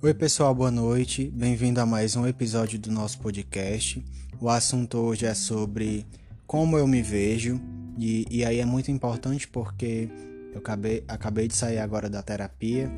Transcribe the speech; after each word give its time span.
Oi, 0.00 0.14
pessoal, 0.14 0.54
boa 0.54 0.70
noite. 0.70 1.28
Bem-vindo 1.34 1.80
a 1.80 1.84
mais 1.84 2.14
um 2.14 2.24
episódio 2.24 2.78
do 2.78 2.88
nosso 2.88 3.18
podcast. 3.18 4.00
O 4.40 4.48
assunto 4.48 4.96
hoje 4.96 5.26
é 5.26 5.34
sobre 5.34 6.06
como 6.46 6.78
eu 6.78 6.86
me 6.86 7.02
vejo, 7.02 7.60
e, 7.98 8.24
e 8.30 8.44
aí 8.44 8.60
é 8.60 8.64
muito 8.64 8.92
importante 8.92 9.48
porque 9.48 10.08
eu 10.52 10.60
acabei, 10.60 11.02
acabei 11.08 11.48
de 11.48 11.56
sair 11.56 11.80
agora 11.80 12.08
da 12.08 12.22
terapia 12.22 12.88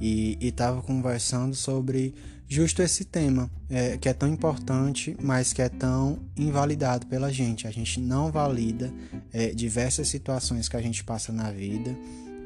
e 0.00 0.36
estava 0.40 0.82
conversando 0.82 1.54
sobre 1.54 2.12
justo 2.48 2.82
esse 2.82 3.04
tema, 3.04 3.48
é, 3.70 3.96
que 3.96 4.08
é 4.08 4.12
tão 4.12 4.28
importante, 4.28 5.16
mas 5.22 5.52
que 5.52 5.62
é 5.62 5.68
tão 5.68 6.18
invalidado 6.36 7.06
pela 7.06 7.32
gente. 7.32 7.68
A 7.68 7.70
gente 7.70 8.00
não 8.00 8.32
valida 8.32 8.92
é, 9.32 9.50
diversas 9.50 10.08
situações 10.08 10.68
que 10.68 10.76
a 10.76 10.82
gente 10.82 11.04
passa 11.04 11.32
na 11.32 11.52
vida 11.52 11.96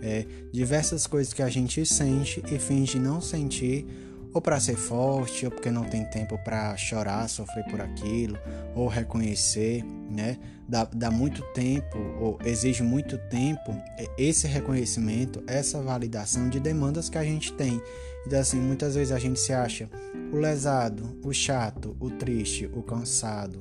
é, 0.02 0.26
diversas 0.52 1.06
coisas 1.06 1.32
que 1.32 1.42
a 1.42 1.48
gente 1.48 1.84
sente 1.86 2.42
e 2.50 2.58
finge 2.58 2.98
não 2.98 3.20
sentir, 3.20 3.86
ou 4.32 4.40
para 4.42 4.60
ser 4.60 4.76
forte, 4.76 5.46
ou 5.46 5.50
porque 5.50 5.70
não 5.70 5.84
tem 5.84 6.04
tempo 6.04 6.36
para 6.44 6.76
chorar, 6.76 7.26
sofrer 7.28 7.64
por 7.64 7.80
aquilo, 7.80 8.38
ou 8.74 8.86
reconhecer, 8.86 9.82
né? 10.10 10.38
Dá, 10.68 10.84
dá 10.84 11.10
muito 11.10 11.42
tempo, 11.54 11.96
ou 12.20 12.38
exige 12.44 12.82
muito 12.82 13.16
tempo, 13.30 13.72
é, 13.96 14.06
esse 14.18 14.46
reconhecimento, 14.46 15.42
essa 15.46 15.80
validação 15.80 16.50
de 16.50 16.60
demandas 16.60 17.08
que 17.08 17.16
a 17.16 17.24
gente 17.24 17.52
tem. 17.54 17.80
Então, 18.26 18.38
assim, 18.38 18.60
muitas 18.60 18.94
vezes 18.94 19.12
a 19.12 19.18
gente 19.18 19.40
se 19.40 19.52
acha 19.52 19.88
o 20.32 20.36
lesado, 20.36 21.18
o 21.24 21.32
chato, 21.32 21.96
o 21.98 22.10
triste, 22.10 22.68
o 22.74 22.82
cansado, 22.82 23.60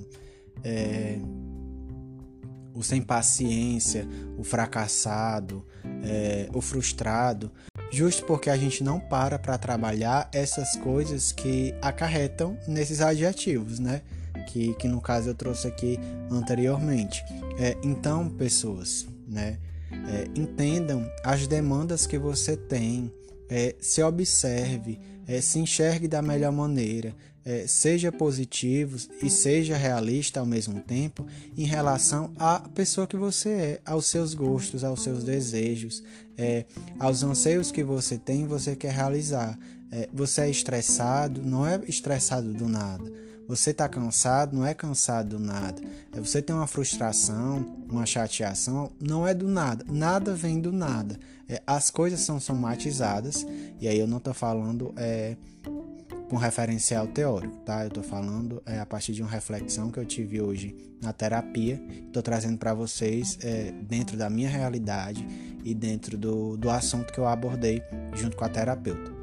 é, 0.64 1.20
o 2.76 2.84
sem 2.84 3.02
paciência, 3.02 4.08
o 4.38 4.44
fracassado, 4.44 5.66
é, 6.04 6.50
o 6.54 6.62
frustrado, 6.62 7.52
justo 7.90 8.26
porque 8.26 8.50
a 8.50 8.58
gente 8.58 8.84
não 8.84 9.00
para 9.00 9.40
para 9.40 9.58
trabalhar 9.58 10.30
essas 10.34 10.76
coisas 10.76 11.32
que 11.32 11.74
acarretam 11.82 12.58
nesses 12.68 13.02
adjetivos, 13.02 13.80
né? 13.80 14.02
Que, 14.48 14.74
que 14.76 14.88
no 14.88 15.02
caso 15.02 15.30
eu 15.30 15.34
trouxe 15.34 15.68
aqui 15.68 15.98
anteriormente. 16.30 17.24
É, 17.58 17.78
então, 17.82 18.30
pessoas, 18.30 19.08
né? 19.28 19.58
É, 19.92 20.28
entendam 20.36 21.10
as 21.24 21.48
demandas 21.48 22.06
que 22.06 22.18
você 22.18 22.58
tem, 22.58 23.12
é, 23.50 23.76
se 23.80 24.02
observe, 24.02 25.00
é, 25.28 25.42
se 25.42 25.60
enxergue 25.60 26.08
da 26.08 26.22
melhor 26.22 26.52
maneira, 26.52 27.16
é, 27.46 27.68
seja 27.68 28.12
positivo 28.12 28.98
e 29.22 29.30
seja 29.30 29.78
realista 29.78 30.40
ao 30.40 30.46
mesmo 30.48 30.80
tempo 30.80 31.26
em 31.56 31.66
relação 31.66 32.34
à 32.38 32.60
pessoa 32.60 33.06
que 33.06 33.16
você 33.16 33.50
é, 33.50 33.82
aos 33.86 34.08
seus 34.08 34.34
gostos, 34.34 34.84
aos 34.84 35.04
seus 35.04 35.24
desejos, 35.24 36.04
é, 36.36 36.66
aos 37.00 37.22
anseios 37.22 37.72
que 37.72 37.84
você 37.84 38.18
tem 38.18 38.42
e 38.42 38.48
você 38.48 38.76
quer 38.76 38.92
realizar. 38.92 39.58
É, 39.92 40.10
você 40.12 40.42
é 40.42 40.50
estressado, 40.50 41.42
não 41.44 41.66
é 41.66 41.80
estressado 41.88 42.52
do 42.52 42.68
nada. 42.68 43.10
Você 43.48 43.72
está 43.72 43.88
cansado, 43.88 44.56
não 44.56 44.66
é 44.66 44.74
cansado 44.74 45.38
do 45.38 45.40
nada. 45.40 45.82
É, 46.12 46.20
você 46.20 46.42
tem 46.42 46.56
uma 46.56 46.68
frustração, 46.68 47.66
uma 47.90 48.06
chateação, 48.06 48.92
não 49.00 49.28
é 49.28 49.34
do 49.34 49.48
nada. 49.48 49.86
Nada 49.88 50.34
vem 50.34 50.60
do 50.60 50.72
nada. 50.72 51.20
É, 51.48 51.62
as 51.66 51.92
coisas 51.92 52.22
são 52.22 52.40
somatizadas, 52.40 53.46
e 53.80 53.88
aí 53.88 54.00
eu 54.00 54.08
não 54.08 54.18
estou 54.18 54.34
falando 54.34 54.94
é, 54.98 55.38
com 56.28 56.38
referencial 56.38 57.08
teórico, 57.08 57.56
tá? 57.58 57.84
Eu 57.84 57.90
estou 57.90 58.04
falando 58.04 58.62
é, 58.66 58.80
a 58.80 58.86
partir 58.86 59.14
de 59.14 59.22
uma 59.22 59.30
reflexão 59.30 59.92
que 59.92 60.00
eu 60.00 60.06
tive 60.06 60.42
hoje 60.42 60.76
na 61.02 61.14
terapia, 61.14 61.82
estou 62.08 62.24
trazendo 62.24 62.58
para 62.58 62.74
vocês 62.74 63.38
é, 63.44 63.72
dentro 63.72 64.18
da 64.18 64.30
minha 64.30 64.50
realidade 64.50 65.26
e 65.64 65.74
dentro 65.76 66.18
do, 66.18 66.58
do 66.58 66.70
assunto 66.70 67.14
que 67.14 67.20
eu 67.20 67.28
abordei 67.28 67.82
junto 68.16 68.36
com 68.36 68.44
a 68.44 68.50
terapeuta. 68.50 69.15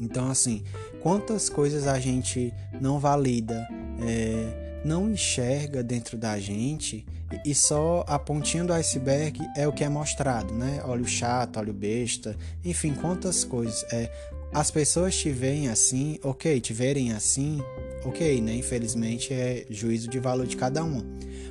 Então, 0.00 0.30
assim, 0.30 0.62
quantas 1.02 1.48
coisas 1.48 1.86
a 1.86 1.98
gente 1.98 2.52
não 2.80 2.98
valida, 2.98 3.66
é, 4.00 4.80
não 4.84 5.10
enxerga 5.10 5.82
dentro 5.82 6.16
da 6.16 6.38
gente 6.38 7.04
e 7.44 7.54
só 7.54 8.04
a 8.06 8.18
pontinha 8.18 8.64
do 8.64 8.72
iceberg 8.72 9.40
é 9.56 9.66
o 9.66 9.72
que 9.72 9.82
é 9.82 9.88
mostrado, 9.88 10.54
né? 10.54 10.80
Óleo 10.84 11.06
chato, 11.06 11.58
óleo 11.58 11.72
besta, 11.72 12.36
enfim, 12.64 12.94
quantas 12.94 13.44
coisas. 13.44 13.84
É, 13.92 14.10
as 14.52 14.70
pessoas 14.70 15.16
te 15.16 15.30
veem 15.30 15.68
assim, 15.68 16.18
ok, 16.22 16.60
te 16.60 16.72
verem 16.72 17.12
assim, 17.12 17.60
ok, 18.04 18.40
né? 18.40 18.54
Infelizmente 18.54 19.34
é 19.34 19.66
juízo 19.68 20.08
de 20.08 20.20
valor 20.20 20.46
de 20.46 20.56
cada 20.56 20.84
um. 20.84 21.02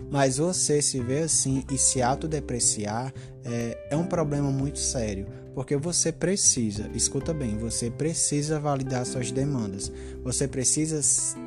Mas 0.09 0.37
você 0.37 0.81
se 0.81 0.99
ver 1.01 1.23
assim 1.23 1.65
e 1.71 1.77
se 1.77 2.01
autodepreciar 2.01 3.13
é, 3.43 3.77
é 3.91 3.97
um 3.97 4.05
problema 4.05 4.49
muito 4.49 4.79
sério, 4.79 5.27
porque 5.55 5.77
você 5.77 6.11
precisa, 6.11 6.91
escuta 6.93 7.33
bem, 7.33 7.57
você 7.57 7.89
precisa 7.89 8.59
validar 8.59 9.05
suas 9.05 9.31
demandas. 9.31 9.89
Você 10.21 10.49
precisa 10.49 10.99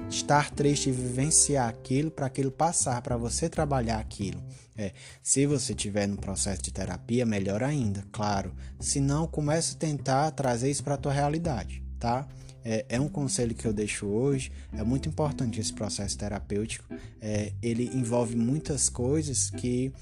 estar 0.08 0.50
triste 0.50 0.88
e 0.88 0.92
vivenciar 0.92 1.68
aquilo 1.68 2.10
para 2.10 2.24
aquilo 2.24 2.50
passar, 2.50 3.02
para 3.02 3.18
você 3.18 3.50
trabalhar 3.50 3.98
aquilo. 3.98 4.42
É, 4.74 4.92
se 5.22 5.44
você 5.44 5.74
estiver 5.74 6.08
no 6.08 6.16
processo 6.16 6.62
de 6.62 6.72
terapia, 6.72 7.26
melhor 7.26 7.62
ainda, 7.62 8.02
claro. 8.10 8.54
Se 8.80 8.98
não, 8.98 9.26
comece 9.26 9.74
a 9.74 9.78
tentar 9.78 10.30
trazer 10.30 10.70
isso 10.70 10.82
para 10.82 10.94
a 10.94 10.98
tua 10.98 11.12
realidade, 11.12 11.84
tá? 12.00 12.26
É, 12.64 12.86
é, 12.88 13.00
um 13.00 13.08
conselho 13.08 13.54
que 13.54 13.66
eu 13.66 13.74
deixo 13.74 14.06
hoje. 14.06 14.50
É 14.72 14.82
muito 14.82 15.06
importante 15.06 15.60
esse 15.60 15.72
processo 15.72 16.16
terapêutico. 16.16 16.86
É, 17.20 17.52
ele 17.60 17.90
envolve 17.92 18.36
muitas 18.36 18.88
coisas 18.88 19.50
que 19.50 19.92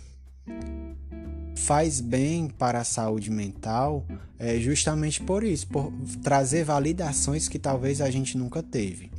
faz 1.57 2.01
bem 2.01 2.49
para 2.49 2.81
a 2.81 2.85
saúde 2.85 3.31
mental, 3.31 4.05
é, 4.39 4.59
justamente 4.59 5.23
por 5.23 5.43
isso, 5.43 5.67
por 5.67 5.93
trazer 6.23 6.65
validações 6.65 7.49
que 7.49 7.59
talvez 7.59 8.01
a 8.01 8.11
gente 8.11 8.37
nunca 8.37 8.63
teve. 8.63 9.11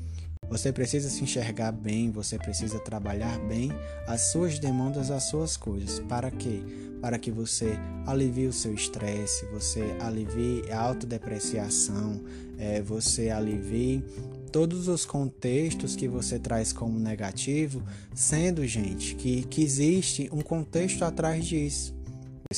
Você 0.49 0.71
precisa 0.71 1.09
se 1.09 1.21
enxergar 1.23 1.73
bem, 1.73 2.09
você 2.09 2.37
precisa 2.37 2.79
trabalhar 2.79 3.37
bem 3.39 3.69
as 4.07 4.31
suas 4.31 4.59
demandas, 4.59 5.11
as 5.11 5.23
suas 5.23 5.57
coisas. 5.57 5.99
Para 5.99 6.31
quê? 6.31 6.61
Para 7.01 7.19
que 7.19 7.29
você 7.29 7.77
alivie 8.05 8.47
o 8.47 8.53
seu 8.53 8.73
estresse, 8.73 9.45
você 9.47 9.83
alivie 9.99 10.63
a 10.71 10.79
autodepreciação, 10.79 12.21
é, 12.57 12.81
você 12.81 13.29
alivie 13.29 14.03
todos 14.51 14.87
os 14.87 15.05
contextos 15.05 15.95
que 15.95 16.07
você 16.07 16.39
traz 16.39 16.71
como 16.71 16.97
negativo, 16.97 17.83
sendo, 18.15 18.65
gente, 18.65 19.15
que, 19.15 19.43
que 19.43 19.61
existe 19.61 20.29
um 20.31 20.41
contexto 20.41 21.03
atrás 21.03 21.45
disso. 21.45 21.96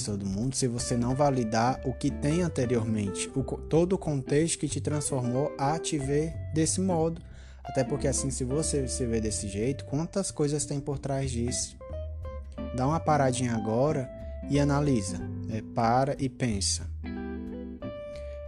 Todo 0.06 0.26
mundo, 0.26 0.56
se 0.56 0.68
você 0.68 0.96
não 0.96 1.16
validar 1.16 1.82
o 1.84 1.94
que 1.94 2.12
tem 2.12 2.42
anteriormente, 2.42 3.30
o, 3.36 3.44
todo 3.44 3.94
o 3.94 3.98
contexto 3.98 4.60
que 4.60 4.68
te 4.68 4.80
transformou 4.80 5.54
a 5.58 5.78
te 5.80 5.98
ver 5.98 6.36
desse 6.54 6.80
modo. 6.80 7.22
Até 7.64 7.84
porque 7.84 8.08
assim, 8.08 8.32
se 8.32 8.44
você 8.44 8.88
se 8.88 9.06
vê 9.06 9.20
desse 9.20 9.48
jeito, 9.48 9.86
quantas 9.86 10.32
coisas 10.32 10.66
tem 10.66 10.80
por 10.80 10.98
trás 10.98 11.32
disso? 11.32 11.78
Dá 12.76 12.88
uma 12.88 13.00
paradinha 13.00 13.54
agora 13.54 14.10
e 14.50 14.60
analisa. 14.60 15.20
É, 15.52 15.62
para 15.74 16.16
e 16.20 16.30
pensa. 16.30 16.88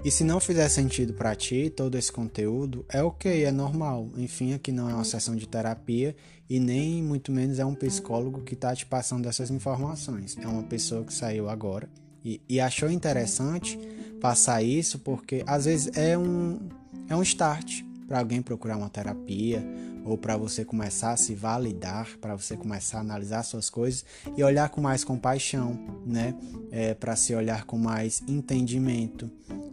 E 0.04 0.10
se 0.10 0.24
não 0.24 0.40
fizer 0.40 0.68
sentido 0.68 1.14
para 1.14 1.36
ti 1.36 1.70
todo 1.70 1.96
esse 1.96 2.12
conteúdo, 2.12 2.84
é 2.90 3.04
ok, 3.04 3.46
é 3.46 3.52
normal. 3.52 4.10
Enfim, 4.18 4.54
aqui 4.54 4.72
não 4.72 4.90
é 4.90 4.96
uma 4.96 5.04
sessão 5.04 5.36
de 5.36 5.48
terapia 5.48 6.16
e 6.50 6.60
nem 6.60 7.04
muito 7.04 7.32
menos 7.32 7.60
é 7.60 7.66
um 7.66 7.76
psicólogo 7.76 8.42
que 8.42 8.56
está 8.56 8.76
te 8.76 8.84
passando 8.84 9.30
essas 9.30 9.52
informações. 9.52 10.36
É 10.42 10.48
uma 10.48 10.64
pessoa 10.64 11.04
que 11.04 11.14
saiu 11.14 11.48
agora 11.48 11.88
e, 12.26 12.42
e 12.50 12.60
achou 12.60 12.90
interessante 12.90 13.78
passar 14.20 14.64
isso 14.64 14.98
porque 14.98 15.44
às 15.46 15.66
vezes 15.66 15.96
é 15.96 16.18
um, 16.18 16.60
é 17.08 17.16
um 17.16 17.22
start 17.22 17.84
para 18.08 18.18
alguém 18.20 18.42
procurar 18.42 18.78
uma 18.78 18.90
terapia 18.90 19.64
ou 20.04 20.18
para 20.18 20.36
você 20.36 20.66
começar 20.66 21.12
a 21.12 21.18
se 21.18 21.36
validar, 21.36 22.18
para 22.20 22.36
você 22.36 22.58
começar 22.58 22.98
a 22.98 23.02
analisar 23.02 23.44
suas 23.44 23.70
coisas 23.70 24.04
e 24.36 24.44
olhar 24.44 24.70
com 24.70 24.82
mais 24.82 25.04
compaixão, 25.04 25.80
né? 26.06 26.36
É, 26.72 26.94
para 26.94 27.16
se 27.16 27.36
olhar 27.36 27.66
com 27.66 27.78
mais 27.78 28.24
entendimento, 28.28 29.30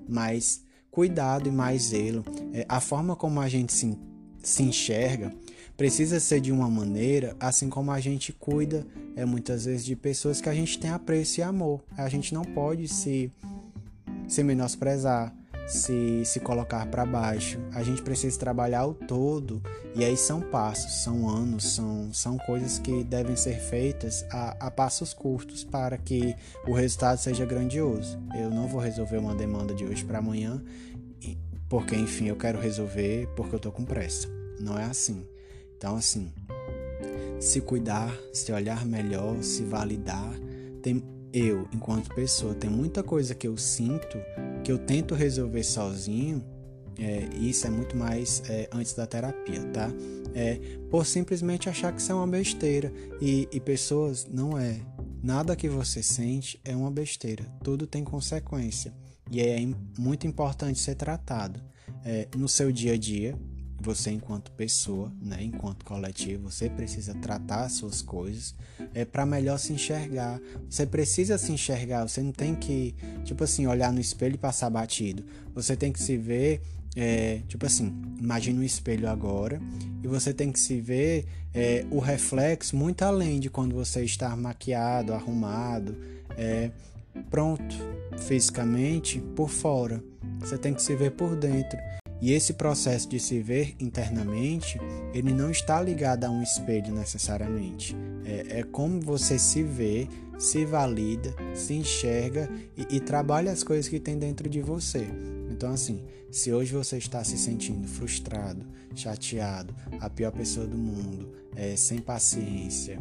mais 0.08 0.62
cuidado 0.90 1.48
e 1.48 1.52
mais 1.52 1.82
zelo. 1.82 2.24
É, 2.52 2.64
a 2.68 2.80
forma 2.80 3.14
como 3.14 3.40
a 3.40 3.48
gente 3.48 3.72
se, 3.72 3.96
se 4.42 4.62
enxerga 4.62 5.32
precisa 5.76 6.18
ser 6.18 6.40
de 6.40 6.50
uma 6.50 6.68
maneira, 6.68 7.36
assim 7.38 7.68
como 7.68 7.92
a 7.92 8.00
gente 8.00 8.32
cuida 8.32 8.84
é 9.14 9.24
muitas 9.24 9.64
vezes 9.64 9.84
de 9.84 9.94
pessoas 9.94 10.40
que 10.40 10.48
a 10.48 10.54
gente 10.54 10.78
tem 10.78 10.90
apreço 10.90 11.40
e 11.40 11.42
amor. 11.42 11.84
A 11.96 12.08
gente 12.08 12.34
não 12.34 12.42
pode 12.42 12.88
se 12.88 13.32
se 14.26 14.42
menosprezar, 14.42 15.34
se, 15.68 16.24
se 16.24 16.40
colocar 16.40 16.86
para 16.86 17.04
baixo. 17.04 17.60
A 17.72 17.82
gente 17.82 18.02
precisa 18.02 18.38
trabalhar 18.38 18.86
o 18.86 18.94
todo 18.94 19.62
e 19.94 20.04
aí 20.04 20.16
são 20.16 20.40
passos, 20.40 21.02
são 21.04 21.28
anos, 21.28 21.74
são, 21.74 22.12
são 22.12 22.38
coisas 22.38 22.78
que 22.78 23.04
devem 23.04 23.36
ser 23.36 23.60
feitas 23.60 24.24
a, 24.30 24.66
a 24.66 24.70
passos 24.70 25.12
curtos 25.14 25.62
para 25.62 25.96
que 25.96 26.34
o 26.66 26.72
resultado 26.72 27.18
seja 27.18 27.44
grandioso. 27.44 28.18
Eu 28.34 28.50
não 28.50 28.66
vou 28.66 28.80
resolver 28.80 29.18
uma 29.18 29.34
demanda 29.34 29.74
de 29.74 29.84
hoje 29.84 30.04
para 30.04 30.18
amanhã 30.18 30.62
porque, 31.68 31.94
enfim, 31.94 32.28
eu 32.28 32.36
quero 32.36 32.58
resolver 32.58 33.28
porque 33.36 33.54
eu 33.54 33.60
tô 33.60 33.70
com 33.70 33.84
pressa. 33.84 34.26
Não 34.58 34.78
é 34.78 34.84
assim. 34.84 35.26
Então, 35.76 35.96
assim, 35.96 36.32
se 37.38 37.60
cuidar, 37.60 38.12
se 38.32 38.50
olhar 38.52 38.86
melhor, 38.86 39.42
se 39.42 39.62
validar, 39.62 40.32
tem 40.82 41.02
eu, 41.30 41.68
enquanto 41.72 42.14
pessoa, 42.14 42.54
tem 42.54 42.70
muita 42.70 43.02
coisa 43.02 43.34
que 43.34 43.46
eu 43.46 43.56
sinto 43.58 44.18
que 44.62 44.72
eu 44.72 44.78
tento 44.78 45.14
resolver 45.14 45.62
sozinho 45.62 46.44
É, 47.00 47.28
isso 47.40 47.64
é 47.64 47.70
muito 47.70 47.96
mais 47.96 48.42
é, 48.50 48.68
antes 48.72 48.92
da 48.92 49.06
terapia, 49.06 49.62
tá? 49.72 49.88
É, 50.34 50.58
por 50.90 51.06
simplesmente 51.06 51.68
achar 51.68 51.92
que 51.92 52.00
isso 52.00 52.10
é 52.10 52.14
uma 52.14 52.26
besteira. 52.26 52.92
E, 53.20 53.48
e 53.52 53.60
pessoas, 53.60 54.26
não 54.28 54.58
é. 54.58 54.80
Nada 55.22 55.54
que 55.54 55.68
você 55.68 56.02
sente 56.02 56.60
é 56.64 56.74
uma 56.74 56.90
besteira. 56.90 57.44
Tudo 57.62 57.86
tem 57.86 58.02
consequência. 58.02 58.92
E 59.30 59.40
é 59.40 59.58
muito 59.96 60.26
importante 60.26 60.80
ser 60.80 60.96
tratado. 60.96 61.60
É, 62.04 62.26
no 62.36 62.48
seu 62.48 62.72
dia 62.72 62.94
a 62.94 62.98
dia, 62.98 63.38
você 63.80 64.10
enquanto 64.10 64.50
pessoa, 64.52 65.12
né, 65.20 65.42
enquanto 65.42 65.84
coletivo, 65.84 66.50
você 66.50 66.68
precisa 66.68 67.14
tratar 67.14 67.64
as 67.64 67.72
suas 67.72 68.02
coisas 68.02 68.54
é 68.94 69.04
para 69.04 69.26
melhor 69.26 69.58
se 69.58 69.72
enxergar. 69.72 70.40
Você 70.68 70.86
precisa 70.86 71.38
se 71.38 71.52
enxergar, 71.52 72.06
você 72.08 72.22
não 72.22 72.32
tem 72.32 72.54
que, 72.54 72.94
tipo 73.24 73.44
assim, 73.44 73.66
olhar 73.66 73.92
no 73.92 74.00
espelho 74.00 74.34
e 74.34 74.38
passar 74.38 74.70
batido. 74.70 75.24
Você 75.54 75.76
tem 75.76 75.92
que 75.92 76.00
se 76.00 76.16
ver, 76.16 76.60
é, 76.96 77.40
tipo 77.48 77.66
assim, 77.66 77.94
imagine 78.18 78.58
um 78.58 78.62
espelho 78.62 79.08
agora 79.08 79.60
e 80.02 80.06
você 80.06 80.32
tem 80.32 80.52
que 80.52 80.58
se 80.58 80.80
ver 80.80 81.26
é, 81.54 81.84
o 81.90 81.98
reflexo 81.98 82.76
muito 82.76 83.02
além 83.02 83.40
de 83.40 83.50
quando 83.50 83.74
você 83.74 84.04
está 84.04 84.34
maquiado, 84.36 85.12
arrumado, 85.12 85.96
é, 86.36 86.70
pronto, 87.30 87.74
fisicamente 88.18 89.20
por 89.34 89.48
fora. 89.48 90.02
Você 90.40 90.56
tem 90.56 90.72
que 90.72 90.82
se 90.82 90.94
ver 90.94 91.12
por 91.12 91.34
dentro. 91.34 91.78
E 92.20 92.32
esse 92.32 92.54
processo 92.54 93.08
de 93.08 93.20
se 93.20 93.40
ver 93.40 93.76
internamente, 93.78 94.78
ele 95.14 95.32
não 95.32 95.50
está 95.50 95.80
ligado 95.80 96.24
a 96.24 96.30
um 96.30 96.42
espelho 96.42 96.92
necessariamente. 96.92 97.96
É, 98.24 98.60
é 98.60 98.62
como 98.64 99.00
você 99.00 99.38
se 99.38 99.62
vê, 99.62 100.08
se 100.36 100.64
valida, 100.64 101.34
se 101.54 101.74
enxerga 101.74 102.50
e, 102.76 102.96
e 102.96 103.00
trabalha 103.00 103.52
as 103.52 103.62
coisas 103.62 103.88
que 103.88 104.00
tem 104.00 104.18
dentro 104.18 104.48
de 104.48 104.60
você. 104.60 105.06
Então, 105.50 105.72
assim, 105.72 106.04
se 106.30 106.52
hoje 106.52 106.72
você 106.72 106.98
está 106.98 107.22
se 107.22 107.38
sentindo 107.38 107.86
frustrado, 107.86 108.66
chateado, 108.94 109.74
a 110.00 110.10
pior 110.10 110.32
pessoa 110.32 110.66
do 110.66 110.76
mundo, 110.76 111.32
é, 111.54 111.76
sem 111.76 111.98
paciência, 111.98 113.00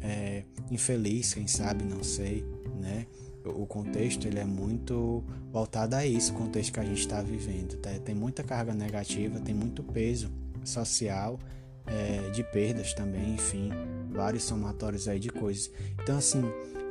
é, 0.00 0.44
infeliz, 0.70 1.34
quem 1.34 1.46
sabe, 1.46 1.84
não 1.84 2.02
sei, 2.02 2.44
né? 2.80 3.06
O 3.44 3.66
contexto 3.66 4.26
ele 4.26 4.38
é 4.38 4.44
muito 4.44 5.24
voltado 5.52 5.96
a 5.96 6.06
isso, 6.06 6.32
o 6.32 6.36
contexto 6.36 6.72
que 6.72 6.80
a 6.80 6.84
gente 6.84 7.00
está 7.00 7.22
vivendo. 7.22 7.76
Tá? 7.76 7.90
Tem 8.04 8.14
muita 8.14 8.42
carga 8.42 8.74
negativa, 8.74 9.40
tem 9.40 9.54
muito 9.54 9.82
peso 9.82 10.30
social, 10.64 11.38
é, 11.86 12.30
de 12.30 12.44
perdas 12.44 12.94
também, 12.94 13.34
enfim, 13.34 13.70
vários 14.10 14.44
somatórios 14.44 15.08
aí 15.08 15.18
de 15.18 15.30
coisas. 15.30 15.70
Então, 16.02 16.18
assim, 16.18 16.42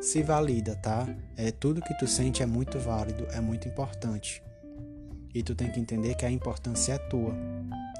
se 0.01 0.21
valida, 0.23 0.75
tá? 0.75 1.07
É, 1.35 1.51
tudo 1.51 1.81
que 1.81 1.93
tu 1.97 2.07
sente 2.07 2.41
é 2.41 2.45
muito 2.45 2.79
válido, 2.79 3.25
é 3.31 3.39
muito 3.39 3.67
importante. 3.67 4.41
E 5.33 5.43
tu 5.43 5.53
tem 5.53 5.71
que 5.71 5.79
entender 5.79 6.15
que 6.15 6.25
a 6.25 6.31
importância 6.31 6.93
é 6.93 6.97
tua. 6.97 7.33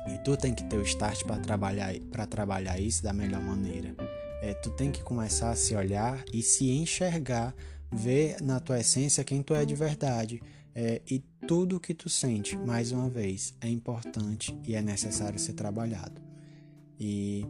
E 0.07 0.17
tu 0.23 0.35
tem 0.35 0.53
que 0.53 0.63
ter 0.63 0.77
o 0.77 0.81
start 0.81 1.23
para 1.23 1.37
trabalhar, 1.37 1.93
trabalhar 2.29 2.79
isso 2.79 3.03
da 3.03 3.13
melhor 3.13 3.41
maneira. 3.41 3.93
É, 4.41 4.53
tu 4.53 4.69
tem 4.71 4.91
que 4.91 5.03
começar 5.03 5.51
a 5.51 5.55
se 5.55 5.75
olhar 5.75 6.23
e 6.33 6.41
se 6.41 6.71
enxergar 6.71 7.53
ver 7.91 8.41
na 8.41 8.59
tua 8.59 8.79
essência 8.79 9.23
quem 9.23 9.41
tu 9.41 9.53
é 9.53 9.65
de 9.65 9.75
verdade. 9.75 10.41
É, 10.73 11.01
e 11.09 11.19
tudo 11.47 11.79
que 11.79 11.93
tu 11.93 12.09
sente, 12.09 12.55
mais 12.55 12.91
uma 12.91 13.09
vez, 13.09 13.53
é 13.59 13.67
importante 13.67 14.57
e 14.65 14.75
é 14.75 14.81
necessário 14.81 15.39
ser 15.39 15.53
trabalhado. 15.53 16.21
E, 16.99 17.45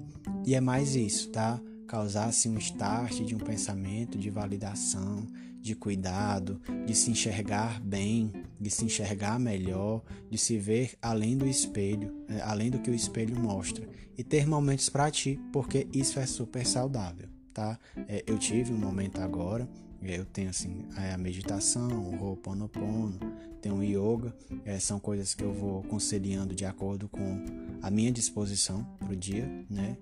e 0.45 0.55
é 0.55 0.61
mais 0.61 0.95
isso, 0.95 1.29
tá? 1.29 1.59
Causar 1.87 2.25
assim, 2.25 2.49
um 2.49 2.57
start 2.57 3.21
de 3.21 3.35
um 3.35 3.39
pensamento 3.39 4.17
de 4.17 4.29
validação, 4.29 5.27
de 5.61 5.75
cuidado, 5.75 6.61
de 6.85 6.95
se 6.95 7.11
enxergar 7.11 7.81
bem, 7.81 8.31
de 8.59 8.69
se 8.69 8.85
enxergar 8.85 9.39
melhor, 9.39 10.03
de 10.29 10.37
se 10.37 10.57
ver 10.57 10.93
além 11.01 11.37
do 11.37 11.47
espelho, 11.47 12.23
é, 12.27 12.41
além 12.41 12.69
do 12.69 12.79
que 12.79 12.89
o 12.89 12.95
espelho 12.95 13.37
mostra. 13.39 13.87
E 14.17 14.23
ter 14.23 14.47
momentos 14.47 14.89
para 14.89 15.11
ti, 15.11 15.39
porque 15.51 15.87
isso 15.93 16.19
é 16.19 16.25
super 16.25 16.65
saudável, 16.65 17.27
tá? 17.53 17.77
É, 18.07 18.23
eu 18.27 18.37
tive 18.37 18.71
um 18.71 18.77
momento 18.77 19.19
agora 19.19 19.67
eu 20.01 20.25
tenho 20.25 20.49
assim 20.49 20.85
a 20.95 21.17
meditação, 21.17 21.89
o 21.89 22.23
Ho'oponopono, 22.23 23.19
tenho 23.61 23.75
o 23.75 23.83
yoga, 23.83 24.33
é, 24.65 24.79
são 24.79 24.99
coisas 24.99 25.33
que 25.33 25.43
eu 25.43 25.53
vou 25.53 25.83
conciliando 25.83 26.55
de 26.55 26.65
acordo 26.65 27.09
com 27.09 27.43
a 27.81 27.89
minha 27.89 28.11
disposição 28.11 28.83
para 28.99 29.11
o 29.11 29.15
dia, 29.15 29.45
né? 29.69 29.97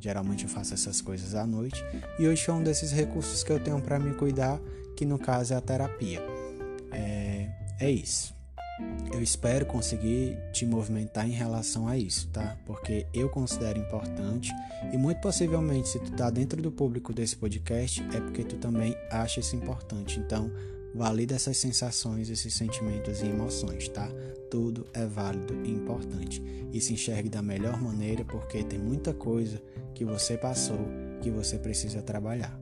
Geralmente 0.00 0.44
eu 0.44 0.50
faço 0.50 0.72
essas 0.72 1.00
coisas 1.00 1.34
à 1.34 1.46
noite 1.46 1.84
e 2.18 2.26
hoje 2.26 2.48
é 2.48 2.52
um 2.52 2.62
desses 2.62 2.90
recursos 2.90 3.44
que 3.44 3.52
eu 3.52 3.62
tenho 3.62 3.80
para 3.80 3.98
me 3.98 4.14
cuidar, 4.14 4.58
que 4.96 5.04
no 5.04 5.18
caso 5.18 5.52
é 5.52 5.56
a 5.56 5.60
terapia. 5.60 6.20
É, 6.90 7.50
é 7.78 7.90
isso. 7.90 8.39
Eu 9.12 9.22
espero 9.22 9.66
conseguir 9.66 10.38
te 10.52 10.64
movimentar 10.64 11.28
em 11.28 11.32
relação 11.32 11.88
a 11.88 11.96
isso, 11.96 12.28
tá? 12.28 12.56
Porque 12.64 13.06
eu 13.12 13.28
considero 13.28 13.78
importante 13.78 14.52
e 14.92 14.96
muito 14.96 15.20
possivelmente 15.20 15.88
se 15.88 15.98
tu 15.98 16.12
tá 16.12 16.30
dentro 16.30 16.62
do 16.62 16.70
público 16.70 17.12
desse 17.12 17.36
podcast 17.36 18.00
é 18.14 18.20
porque 18.20 18.44
tu 18.44 18.56
também 18.56 18.96
acha 19.10 19.40
isso 19.40 19.56
importante. 19.56 20.20
Então, 20.20 20.50
valida 20.94 21.34
essas 21.34 21.56
sensações, 21.56 22.30
esses 22.30 22.54
sentimentos 22.54 23.20
e 23.20 23.26
emoções, 23.26 23.88
tá? 23.88 24.08
Tudo 24.50 24.86
é 24.94 25.04
válido 25.06 25.54
e 25.64 25.70
importante. 25.70 26.42
E 26.72 26.80
se 26.80 26.92
enxergue 26.92 27.28
da 27.28 27.42
melhor 27.42 27.80
maneira 27.80 28.24
porque 28.24 28.62
tem 28.62 28.78
muita 28.78 29.12
coisa 29.12 29.60
que 29.94 30.04
você 30.04 30.36
passou 30.36 30.78
que 31.20 31.30
você 31.30 31.58
precisa 31.58 32.00
trabalhar. 32.00 32.58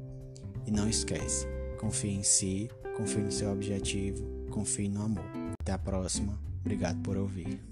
E 0.67 0.71
não 0.71 0.89
esquece, 0.89 1.47
confie 1.79 2.11
em 2.11 2.23
si, 2.23 2.71
confie 2.97 3.21
no 3.21 3.33
seu 3.33 3.53
objetivo, 3.53 4.27
confie 4.51 4.89
no 4.89 5.03
amor. 5.03 5.48
Até 5.69 5.75
a 5.75 5.79
próxima. 5.79 6.39
Obrigado 6.65 6.97
por 7.03 7.19
ouvir. 7.19 7.68